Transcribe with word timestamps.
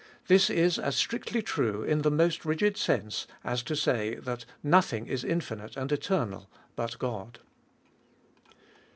This 0.25 0.49
is 0.49 0.79
as 0.79 0.95
strictly 0.95 1.43
true 1.43 1.83
in 1.83 2.01
the 2.01 2.09
most 2.09 2.43
rig 2.43 2.63
id 2.63 2.75
sense, 2.75 3.27
as 3.43 3.61
to 3.61 3.75
say 3.75 4.15
that 4.15 4.45
nothing 4.63 5.05
is 5.05 5.23
infinite 5.23 5.77
and 5.77 5.91
eter 5.91 6.27
nal 6.27 6.49
but 6.75 6.97
God. 6.97 7.37